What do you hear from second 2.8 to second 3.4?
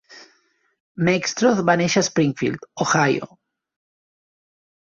Ohio.